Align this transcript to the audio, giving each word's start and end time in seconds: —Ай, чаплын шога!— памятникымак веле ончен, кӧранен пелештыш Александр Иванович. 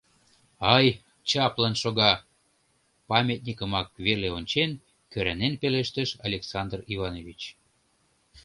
—Ай, 0.75 0.85
чаплын 1.29 1.73
шога!— 1.81 2.13
памятникымак 3.09 3.87
веле 4.05 4.27
ончен, 4.37 4.71
кӧранен 5.11 5.53
пелештыш 5.61 6.09
Александр 6.27 6.79
Иванович. 6.93 7.41